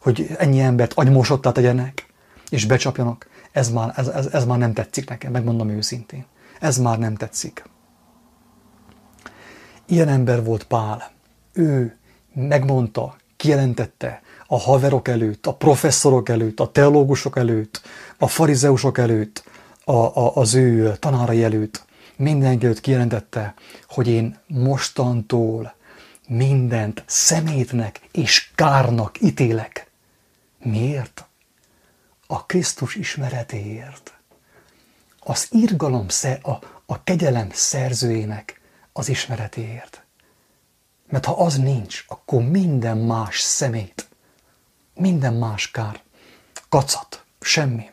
[0.00, 2.06] hogy ennyi embert agymosottá tegyenek,
[2.48, 6.24] és becsapjanak, ez már, ez, ez, ez már nem tetszik nekem, megmondom őszintén.
[6.60, 7.64] Ez már nem tetszik.
[9.86, 11.10] Ilyen ember volt Pál.
[11.52, 11.96] Ő
[12.34, 17.82] megmondta, kijelentette a haverok előtt, a professzorok előtt, a teológusok előtt,
[18.18, 19.44] a farizeusok előtt,
[19.84, 21.84] a, a, az ő tanárai előtt,
[22.16, 23.54] mindenki előtt kijelentette,
[23.88, 25.74] hogy én mostantól
[26.28, 29.90] mindent szemétnek és kárnak ítélek.
[30.58, 31.26] Miért?
[32.32, 34.14] A Krisztus ismeretéért.
[35.18, 36.06] Az irgalom,
[36.42, 36.50] a,
[36.86, 38.60] a kegyelem szerzőjének
[38.92, 40.04] az ismeretéért.
[41.08, 44.08] Mert ha az nincs, akkor minden más szemét,
[44.94, 46.02] minden más kár,
[46.68, 47.90] kacat, semmi.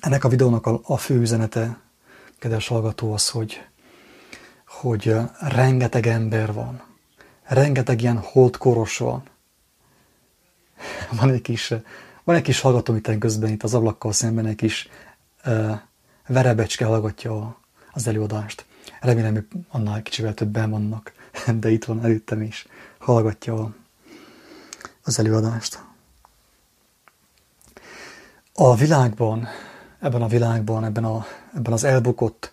[0.00, 1.80] Ennek a videónak a, a fő üzenete,
[2.38, 3.66] kedves hallgató, az, hogy,
[4.66, 6.93] hogy rengeteg ember van,
[7.44, 9.22] rengeteg ilyen holdkoros van.
[11.10, 11.74] Van egy kis,
[12.24, 14.88] van egy kis hallgató itt közben, itt az ablakkal szemben egy kis
[15.46, 15.78] uh,
[16.26, 17.58] verebecske hallgatja
[17.92, 18.64] az előadást.
[19.00, 21.12] Remélem, hogy annál kicsivel többen vannak,
[21.60, 22.66] de itt van előttem is,
[22.98, 23.74] hallgatja
[25.04, 25.82] az előadást.
[28.54, 29.48] A világban,
[30.00, 32.52] ebben a világban, ebben, a, ebben az elbukott,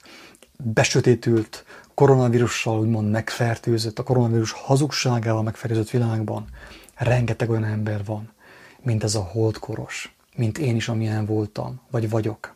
[0.58, 1.66] besötétült,
[2.02, 6.48] koronavírussal úgymond megfertőzött, a koronavírus hazugságával megfertőzött világban
[6.96, 8.32] rengeteg olyan ember van,
[8.80, 12.56] mint ez a holdkoros, mint én is, amilyen voltam, vagy vagyok,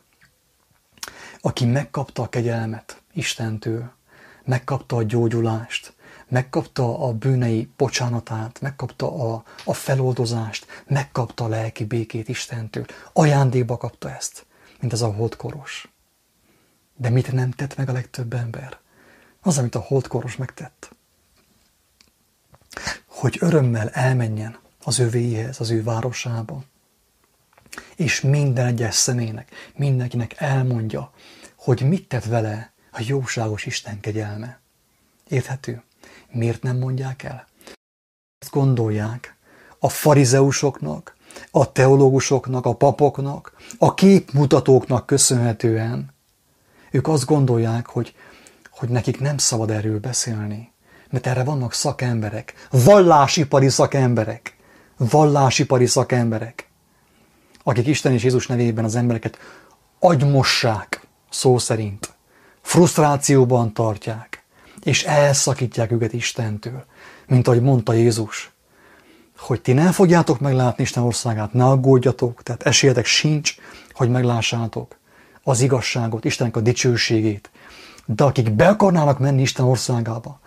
[1.40, 3.90] aki megkapta a kegyelmet Istentől,
[4.44, 5.94] megkapta a gyógyulást,
[6.28, 12.84] megkapta a bűnei bocsánatát, megkapta a, a feloldozást, megkapta a lelki békét Istentől.
[13.12, 14.46] Ajándékba kapta ezt,
[14.80, 15.88] mint ez a holdkoros.
[16.96, 18.84] De mit nem tett meg a legtöbb ember?
[19.46, 20.94] Az, amit a holdkoros megtett.
[23.06, 26.64] Hogy örömmel elmenjen az övéhez, az ő városába,
[27.96, 31.12] és minden egyes személynek, mindenkinek elmondja,
[31.56, 34.60] hogy mit tett vele a jóságos Isten kegyelme.
[35.28, 35.82] Érthető?
[36.30, 37.46] Miért nem mondják el?
[38.38, 39.36] Ezt gondolják
[39.78, 41.16] a farizeusoknak,
[41.50, 46.14] a teológusoknak, a papoknak, a képmutatóknak köszönhetően.
[46.90, 48.14] Ők azt gondolják, hogy
[48.76, 50.72] hogy nekik nem szabad erről beszélni.
[51.10, 54.56] Mert erre vannak szakemberek, vallásipari szakemberek,
[54.96, 56.68] vallásipari szakemberek,
[57.62, 59.38] akik Isten és Jézus nevében az embereket
[59.98, 62.14] agymossák, szó szerint,
[62.62, 64.44] frusztrációban tartják,
[64.82, 66.84] és elszakítják őket Istentől,
[67.26, 68.50] mint ahogy mondta Jézus,
[69.38, 73.54] hogy ti nem fogjátok meglátni Isten országát, ne aggódjatok, tehát esélyetek sincs,
[73.92, 74.96] hogy meglássátok
[75.42, 77.50] az igazságot, Istennek a dicsőségét,
[78.06, 80.40] de akik be akarnának menni Isten országába,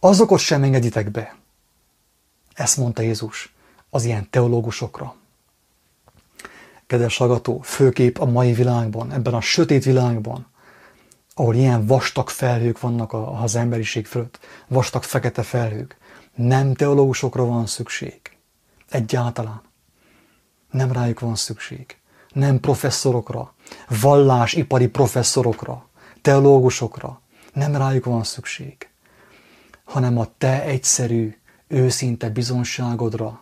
[0.00, 1.36] azokat sem engeditek be.
[2.54, 3.54] Ezt mondta Jézus
[3.90, 5.14] az ilyen teológusokra.
[6.86, 10.46] Kedves hallgató, főkép a mai világban, ebben a sötét világban,
[11.34, 15.96] ahol ilyen vastag felhők vannak az emberiség fölött, vastag fekete felhők,
[16.34, 18.20] nem teológusokra van szükség.
[18.88, 19.62] Egyáltalán.
[20.70, 21.96] Nem rájuk van szükség.
[22.32, 23.54] Nem professzorokra,
[24.00, 25.88] vallásipari professzorokra,
[26.26, 27.20] teológusokra,
[27.52, 28.88] nem rájuk van szükség,
[29.84, 31.36] hanem a te egyszerű,
[31.68, 33.40] őszinte bizonságodra,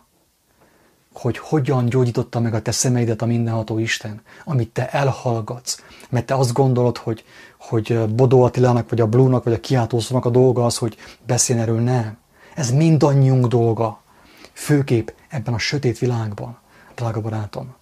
[1.13, 6.35] hogy hogyan gyógyította meg a te szemeidet a mindenható Isten, amit te elhallgatsz, mert te
[6.35, 7.23] azt gondolod, hogy,
[7.57, 11.81] hogy Bodó Attilának, vagy a Blue-nak, vagy a kiáltószónak a dolga az, hogy beszéljen erről,
[11.81, 12.17] nem.
[12.55, 14.01] Ez mindannyiunk dolga,
[14.53, 16.57] főképp ebben a sötét világban,
[16.95, 17.75] drága barátom.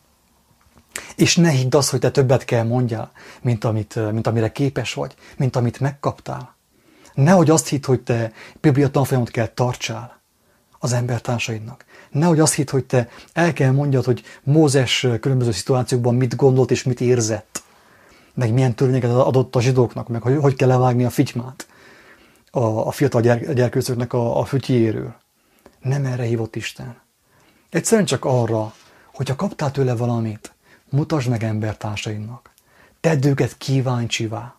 [1.15, 5.13] És ne hidd azt, hogy te többet kell mondjál, mint, amit, mint amire képes vagy,
[5.37, 6.55] mint amit megkaptál.
[7.13, 10.21] Nehogy azt hidd, hogy te Biblia tanfolyamot kell tartsál
[10.79, 11.85] az embertársaidnak.
[12.11, 16.83] Nehogy azt hidd, hogy te el kell mondjad, hogy Mózes különböző szituációkban mit gondolt és
[16.83, 17.63] mit érzett,
[18.33, 21.67] meg milyen törvényeket adott a zsidóknak, meg hogy, hogy kell levágni a fitymát
[22.51, 23.21] a, a fiatal
[23.53, 25.15] gyerkőcöknek a, a fütyéről.
[25.79, 27.01] Nem erre hívott Isten.
[27.69, 28.73] Egyszerűen csak arra,
[29.13, 30.53] hogyha kaptál tőle valamit,
[30.93, 32.51] mutasd meg embertársaidnak.
[32.99, 34.55] Tedd őket kíváncsivá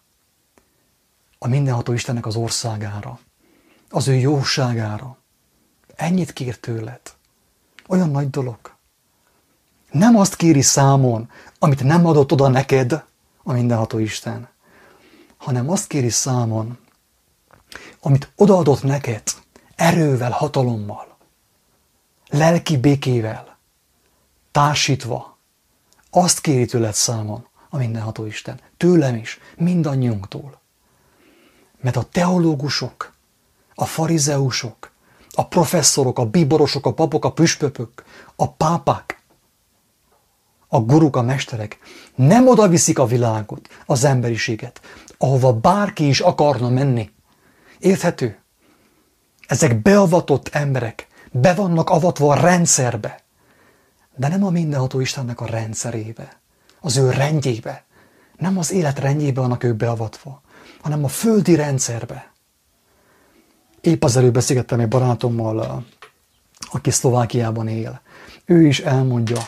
[1.38, 3.18] a mindenható Istennek az országára,
[3.90, 5.16] az ő jóságára.
[5.96, 7.00] Ennyit kér tőled.
[7.88, 8.58] Olyan nagy dolog.
[9.90, 13.04] Nem azt kéri számon, amit nem adott oda neked
[13.42, 14.48] a mindenható Isten,
[15.36, 16.78] hanem azt kéri számon,
[18.00, 19.22] amit odaadott neked
[19.76, 21.16] erővel, hatalommal,
[22.28, 23.56] lelki békével,
[24.50, 25.33] társítva,
[26.16, 28.60] azt kéri tőled számon a mindenható Isten.
[28.76, 30.60] Tőlem is, mindannyiunktól.
[31.80, 33.12] Mert a teológusok,
[33.74, 34.92] a farizeusok,
[35.30, 38.04] a professzorok, a bíborosok, a papok, a püspöpök,
[38.36, 39.22] a pápák,
[40.68, 41.78] a guruk, a mesterek
[42.14, 44.80] nem oda viszik a világot, az emberiséget,
[45.18, 47.10] ahova bárki is akarna menni.
[47.78, 48.38] Érthető?
[49.46, 53.23] Ezek beavatott emberek, be vannak avatva a rendszerbe,
[54.16, 56.40] de nem a mindenható Istennek a rendszerébe,
[56.80, 57.84] az ő rendjébe.
[58.36, 60.42] Nem az élet rendjébe vannak ők beavatva,
[60.80, 62.32] hanem a földi rendszerbe.
[63.80, 65.84] Épp az előbb beszélgettem egy barátommal,
[66.70, 68.00] aki Szlovákiában él.
[68.44, 69.40] Ő is elmondja,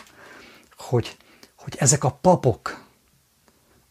[0.77, 1.17] hogy,
[1.57, 2.85] hogy ezek a papok,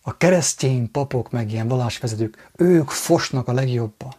[0.02, 4.14] a keresztény papok, meg ilyen vallásvezetők, ők fosnak a legjobban.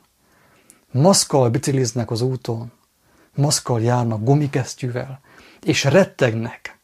[0.90, 2.72] Maszkal bicikliznek az úton,
[3.34, 5.20] maszkal járnak gumikesztyűvel,
[5.66, 6.78] és rettegnek.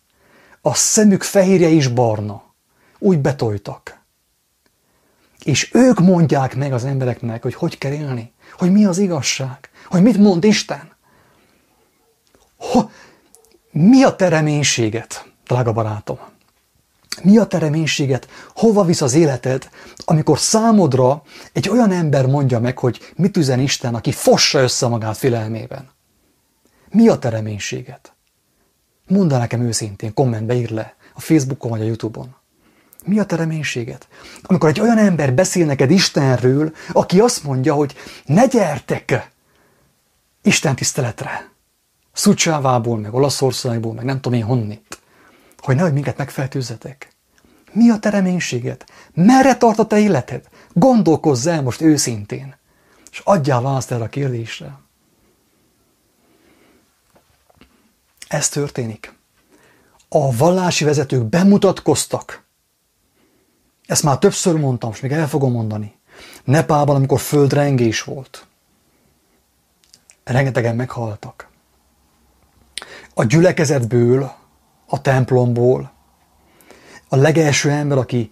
[0.61, 2.43] A szemük fehérje is barna.
[2.99, 4.01] Úgy betoltak.
[5.45, 10.03] És ők mondják meg az embereknek, hogy hogy kell élni, hogy mi az igazság, hogy
[10.03, 10.97] mit mond Isten.
[12.57, 12.81] Ho,
[13.71, 16.19] mi a te reménységet, drága barátom?
[17.23, 18.21] Mi a te?
[18.55, 19.69] Hova visz az életed,
[20.05, 25.17] amikor számodra egy olyan ember mondja meg, hogy mit üzen Isten, aki fossa össze magát
[25.17, 25.91] félelmében?
[26.91, 27.43] Mi a te?
[29.07, 32.35] Mondd nekem őszintén, kommentbe ír le, a Facebookon vagy a Youtube-on.
[33.05, 34.07] Mi a te reménységed?
[34.43, 39.31] Amikor egy olyan ember beszél neked Istenről, aki azt mondja, hogy ne gyertek
[40.43, 41.51] Isten tiszteletre.
[42.13, 44.99] Szucsávából, meg Olaszországból, meg nem tudom én honnit.
[45.59, 47.09] Hogy nehogy minket megfertőzzetek.
[47.73, 48.85] Mi a te reménységed?
[49.15, 50.49] Merre tart a te életed?
[50.73, 52.57] Gondolkozz el most őszintén,
[53.11, 54.79] és adjál választ erre a kérdésre.
[58.33, 59.15] Ez történik.
[60.09, 62.45] A vallási vezetők bemutatkoztak.
[63.87, 65.97] Ezt már többször mondtam, és még el fogom mondani.
[66.45, 68.47] Nepában, amikor földrengés volt.
[70.25, 71.49] Rengetegen meghaltak.
[73.15, 74.33] A gyülekezetből,
[74.87, 75.93] a templomból,
[77.09, 78.31] a legelső ember, aki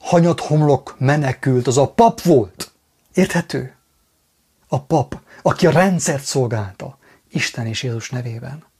[0.00, 2.72] hanyat homlok menekült, az a pap volt.
[3.14, 3.76] Érthető?
[4.68, 8.74] A pap, aki a rendszert szolgálta, Isten és Jézus nevében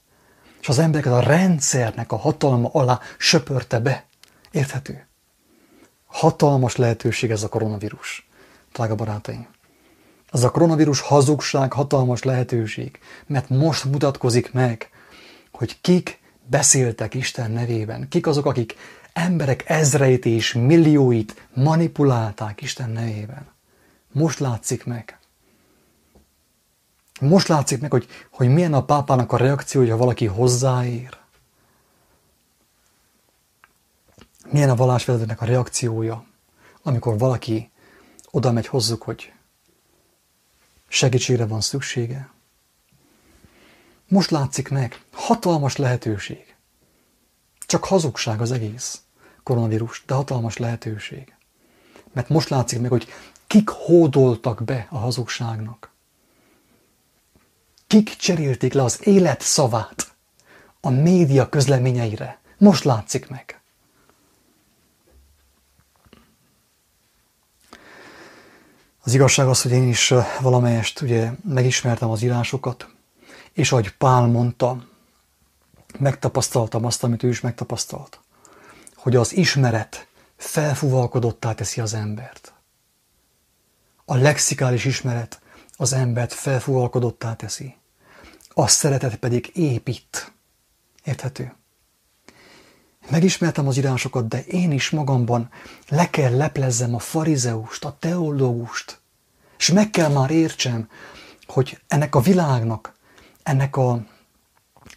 [0.61, 4.05] és az embereket a rendszernek a hatalma alá söpörte be.
[4.51, 5.07] Érthető?
[6.05, 8.27] Hatalmas lehetőség ez a koronavírus,
[8.73, 9.47] drága barátaim.
[10.31, 14.89] Ez a koronavírus hazugság hatalmas lehetőség, mert most mutatkozik meg,
[15.51, 18.75] hogy kik beszéltek Isten nevében, kik azok, akik
[19.13, 23.47] emberek ezreit és millióit manipulálták Isten nevében.
[24.11, 25.16] Most látszik meg.
[27.19, 31.17] Most látszik meg, hogy, hogy milyen a pápának a reakció, ha valaki hozzáér.
[34.51, 36.25] Milyen a vallásvezetőnek a reakciója,
[36.83, 37.71] amikor valaki
[38.31, 39.33] oda megy hozzuk, hogy
[40.87, 42.29] segítségre van szüksége.
[44.07, 46.55] Most látszik meg, hatalmas lehetőség.
[47.59, 49.01] Csak hazugság az egész
[49.43, 51.35] koronavírus, de hatalmas lehetőség.
[52.13, 53.07] Mert most látszik meg, hogy
[53.47, 55.91] kik hódoltak be a hazugságnak.
[57.87, 60.15] Kik cserélték le az élet szavát
[60.81, 62.39] a média közleményeire?
[62.57, 63.61] Most látszik meg.
[69.03, 72.87] Az igazság az, hogy én is valamelyest ugye megismertem az írásokat,
[73.53, 74.87] és ahogy Pál mondta,
[75.99, 78.19] megtapasztaltam azt, amit ő is megtapasztalt.
[78.95, 82.53] Hogy az ismeret felfúvalkodottá teszi az embert.
[84.05, 85.41] A lexikális ismeret
[85.77, 87.75] az embert felfúvalkodottá teszi.
[88.49, 90.33] A szeretet pedig épít.
[91.03, 91.55] Érthető?
[93.09, 95.49] Megismertem az írásokat, de én is magamban
[95.87, 98.99] le kell leplezzem a farizeust, a teológust,
[99.57, 100.89] és meg kell már értsem,
[101.47, 102.93] hogy ennek a világnak,
[103.43, 104.05] ennek a,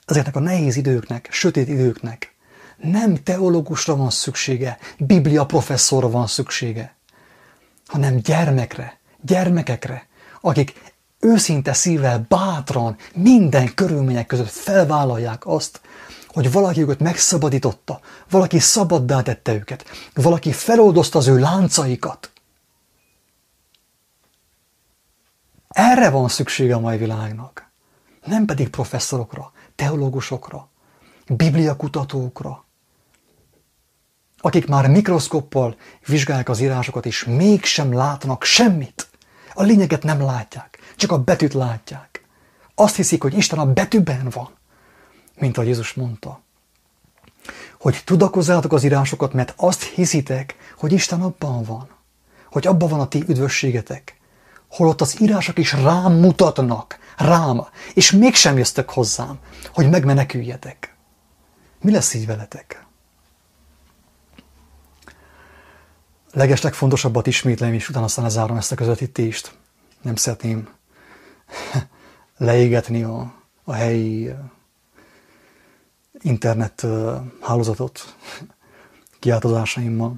[0.04, 2.34] ezeknek a nehéz időknek, sötét időknek
[2.80, 6.96] nem teológusra van szüksége, biblia professzorra van szüksége,
[7.86, 10.08] hanem gyermekre, gyermekekre,
[10.40, 15.80] akik őszinte szívvel, bátran, minden körülmények között felvállalják azt,
[16.26, 18.00] hogy valaki őket megszabadította,
[18.30, 22.30] valaki szabaddá tette őket, valaki feloldozta az ő láncaikat.
[25.68, 27.70] Erre van szüksége a mai világnak.
[28.24, 30.68] Nem pedig professzorokra, teológusokra,
[31.26, 32.64] bibliakutatókra,
[34.38, 35.76] akik már mikroszkoppal
[36.06, 39.09] vizsgálják az írásokat, és mégsem látnak semmit.
[39.54, 42.24] A lényeget nem látják, csak a betűt látják.
[42.74, 44.50] Azt hiszik, hogy Isten a betűben van,
[45.38, 46.40] mint ahogy Jézus mondta.
[47.80, 51.88] Hogy tudakozzátok az írásokat, mert azt hiszitek, hogy Isten abban van.
[52.50, 54.18] Hogy abban van a ti üdvösségetek.
[54.68, 59.38] Holott az írások is rám mutatnak, rám, és mégsem jöztök hozzám,
[59.72, 60.96] hogy megmeneküljetek.
[61.80, 62.86] Mi lesz így veletek?
[66.32, 69.54] Legesleg fontosabbat ismétlem, és utána aztán lezárom ezt a közvetítést.
[70.02, 70.68] Nem szeretném
[72.36, 74.34] leégetni a, a helyi
[76.20, 76.86] internet
[77.40, 78.16] hálózatot
[79.20, 80.14] kiáltozásaimmal.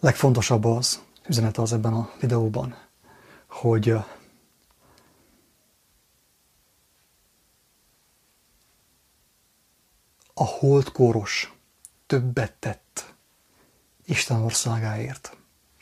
[0.00, 2.76] Legfontosabb az, üzenet az ebben a videóban,
[3.46, 3.90] hogy
[10.34, 11.54] a holdkóros
[12.06, 12.89] többet tett
[14.10, 15.36] Isten országáért.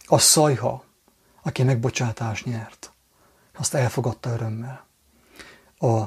[0.07, 0.85] A szajha,
[1.43, 2.93] aki megbocsátást nyert,
[3.57, 4.87] azt elfogadta örömmel.
[5.79, 6.03] A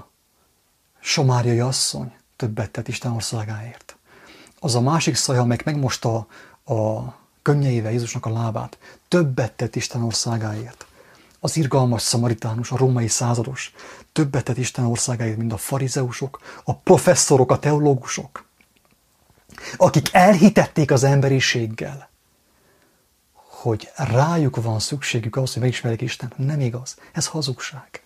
[1.00, 3.96] somáriai asszony többet tett Isten országáért.
[4.60, 6.28] Az a másik szajha, meg megmosta
[6.66, 7.02] a
[7.42, 10.86] könnyeivel Jézusnak a lábát, többet tett Isten országáért.
[11.40, 13.74] Az irgalmas szamaritánus, a római százados
[14.12, 18.50] többet tett Isten országáért, mint a farizeusok, a professzorok, a teológusok
[19.78, 22.10] akik elhitették az emberiséggel,
[23.62, 26.34] hogy rájuk van szükségük ahhoz, hogy megismerjék Isten.
[26.36, 26.95] Nem igaz.
[27.12, 28.04] Ez hazugság.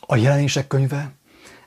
[0.00, 1.12] A jelenések könyve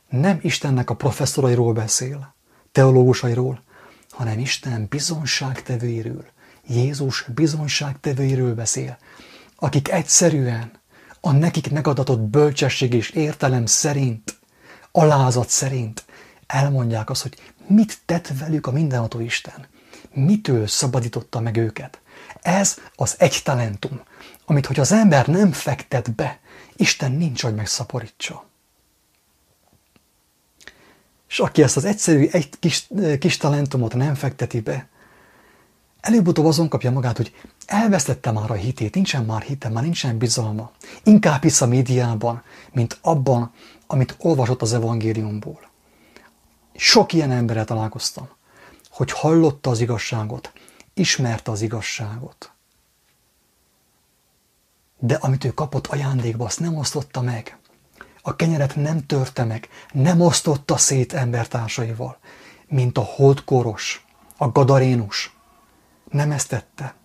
[0.10, 2.36] nem Istennek a professzorairól beszél,
[2.71, 3.63] teológusairól,
[4.10, 6.25] hanem Isten bizonságtevőiről,
[6.67, 8.97] Jézus bizonságtevőiről beszél,
[9.56, 10.71] akik egyszerűen
[11.21, 14.39] a nekik megadatott bölcsesség és értelem szerint,
[14.91, 16.06] alázat szerint
[16.47, 19.67] elmondják azt, hogy mit tett velük a mindenható Isten.
[20.13, 22.01] Mitől szabadította meg őket.
[22.41, 24.02] Ez az egy talentum,
[24.45, 26.39] amit, hogy az ember nem fektet be,
[26.76, 28.45] Isten nincs, hogy megszaporítsa.
[31.30, 32.88] És aki ezt az egyszerű egy kis,
[33.19, 34.88] kis talentumot nem fekteti be,
[36.00, 40.71] előbb-utóbb azon kapja magát, hogy elvesztette már a hitét, nincsen már hite, már nincsen bizalma.
[41.04, 43.52] Inkább hisz a médiában, mint abban,
[43.88, 45.69] amit olvasott az evangéliumból.
[46.76, 48.30] Sok ilyen emberrel találkoztam,
[48.89, 50.52] hogy hallotta az igazságot,
[50.99, 52.51] ismerte az igazságot.
[54.99, 57.57] De amit ő kapott ajándékba, azt nem osztotta meg.
[58.21, 62.17] A kenyeret nem törte meg, nem osztotta szét embertársaival,
[62.67, 64.05] mint a holdkoros,
[64.38, 65.36] a gadarénus.
[66.10, 66.95] Nem ezt tette.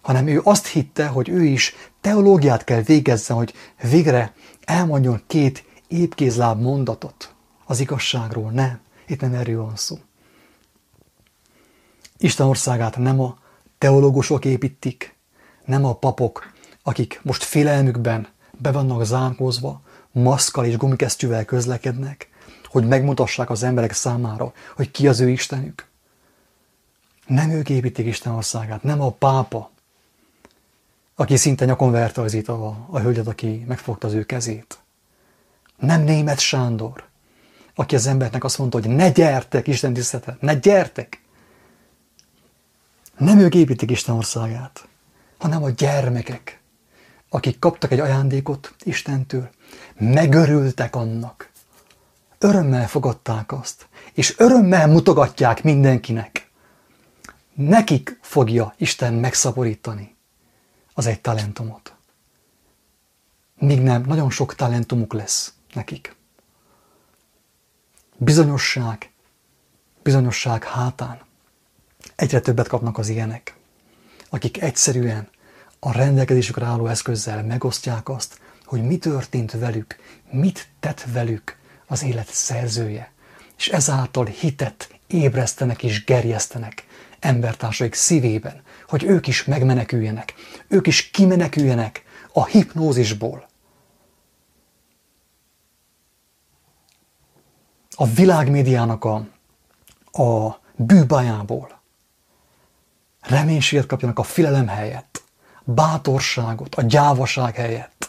[0.00, 3.54] Hanem ő azt hitte, hogy ő is teológiát kell végezzen, hogy
[3.90, 8.50] végre elmondjon két épkézláb mondatot az igazságról.
[8.50, 9.98] Nem, itt nem erről van szó.
[12.22, 13.38] Isten országát nem a
[13.78, 15.14] teológusok építik,
[15.64, 16.52] nem a papok,
[16.82, 18.28] akik most félelmükben
[18.58, 19.80] be vannak zárkózva,
[20.12, 22.28] maszkal és gumikesztyűvel közlekednek,
[22.64, 25.86] hogy megmutassák az emberek számára, hogy ki az ő Istenük.
[27.26, 29.70] Nem ők építik Isten országát, nem a pápa,
[31.14, 34.78] aki szinte nyakon verte az a, a hölgyet, aki megfogta az ő kezét.
[35.76, 37.04] Nem német Sándor,
[37.74, 41.20] aki az embernek azt mondta, hogy ne gyertek Isten tiszteletre, ne gyertek!
[43.20, 44.88] Nem ők építik Isten országát,
[45.38, 46.60] hanem a gyermekek,
[47.28, 49.50] akik kaptak egy ajándékot Istentől,
[49.94, 51.50] megörültek annak,
[52.38, 56.50] örömmel fogadták azt, és örömmel mutogatják mindenkinek.
[57.54, 60.16] Nekik fogja Isten megszaporítani
[60.94, 61.94] az egy talentumot.
[63.58, 66.16] Míg nem, nagyon sok talentumuk lesz nekik.
[68.16, 69.12] bizonyosság,
[70.02, 71.28] bizonyosság hátán
[72.16, 73.56] egyre többet kapnak az ilyenek,
[74.30, 75.28] akik egyszerűen
[75.78, 79.96] a rendelkezésükre álló eszközzel megosztják azt, hogy mi történt velük,
[80.30, 83.12] mit tett velük az élet szerzője,
[83.56, 86.86] és ezáltal hitet ébresztenek és gerjesztenek
[87.20, 90.34] embertársaik szívében, hogy ők is megmeneküljenek,
[90.68, 93.48] ők is kimeneküljenek a hipnózisból.
[97.90, 99.14] A világmédiának a,
[100.22, 101.79] a bűbájából.
[103.20, 105.22] Reménységet kapjanak a filelem helyett,
[105.64, 108.00] bátorságot, a gyávaság helyett.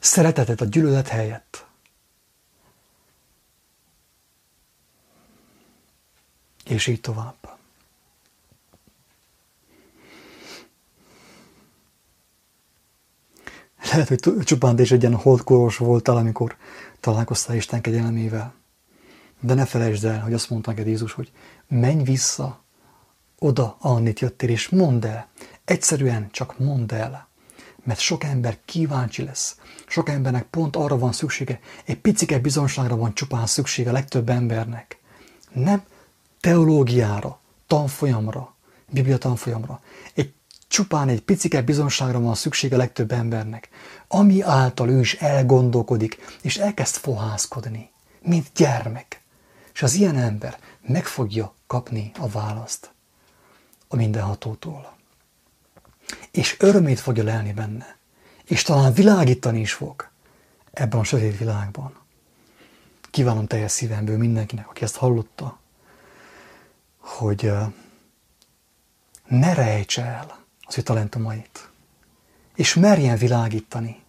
[0.00, 1.66] Szeretetet a gyűlölet helyett.
[6.64, 7.56] És így tovább.
[13.82, 16.56] Lehet, hogy csupán és egy ilyen holdkoros voltál, amikor
[17.00, 18.54] találkoztál Isten kegyelmével.
[19.40, 21.32] De ne felejtsd el, hogy azt mondta neked Jézus, hogy
[21.68, 22.64] menj vissza
[23.38, 25.28] oda, ahonnét jöttél, és mondd el.
[25.64, 27.28] Egyszerűen csak mondd el.
[27.84, 29.56] Mert sok ember kíváncsi lesz.
[29.86, 35.00] Sok embernek pont arra van szüksége, egy picike bizonságra van csupán szüksége a legtöbb embernek.
[35.52, 35.82] Nem
[36.40, 38.54] teológiára, tanfolyamra,
[38.90, 39.80] biblia tanfolyamra.
[40.14, 40.32] Egy
[40.68, 43.68] csupán egy picike bizonságra van szüksége a legtöbb embernek,
[44.08, 47.90] ami által ő is elgondolkodik, és elkezd fohászkodni,
[48.22, 49.20] mint gyermek.
[49.76, 52.90] És az ilyen ember meg fogja kapni a választ
[53.88, 54.96] a mindenhatótól.
[56.30, 57.96] És örömét fogja lelni benne.
[58.44, 60.08] És talán világítani is fog
[60.72, 61.98] ebben a sötét világban.
[63.10, 65.58] Kívánom teljes szívemből mindenkinek, aki ezt hallotta,
[66.98, 67.52] hogy
[69.26, 71.68] ne rejtse el az ő talentumait,
[72.54, 74.02] és merjen világítani,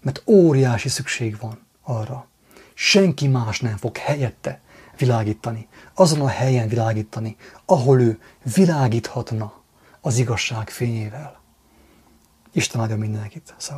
[0.00, 2.26] mert óriási szükség van arra.
[2.74, 4.62] Senki más nem fog helyette
[4.98, 8.20] világítani, azon a helyen világítani, ahol ő
[8.54, 9.52] világíthatna
[10.00, 11.42] az igazság fényével.
[12.52, 13.54] Isten áldja mindenkit.
[13.56, 13.72] Szóval.